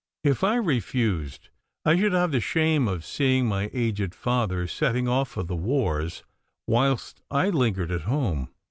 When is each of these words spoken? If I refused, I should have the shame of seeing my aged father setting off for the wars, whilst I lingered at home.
If 0.23 0.43
I 0.43 0.55
refused, 0.55 1.49
I 1.85 1.95
should 1.95 2.13
have 2.13 2.31
the 2.31 2.39
shame 2.39 2.87
of 2.87 3.05
seeing 3.05 3.45
my 3.45 3.69
aged 3.71 4.15
father 4.15 4.65
setting 4.65 5.07
off 5.07 5.29
for 5.29 5.43
the 5.43 5.55
wars, 5.55 6.23
whilst 6.65 7.21
I 7.29 7.49
lingered 7.51 7.91
at 7.91 8.01
home. 8.09 8.49